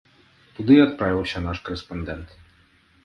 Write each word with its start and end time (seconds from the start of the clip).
Туды 0.59 0.73
і 0.77 0.81
адправіўся 0.85 1.43
наш 1.45 1.57
карэспандэнт. 1.67 2.29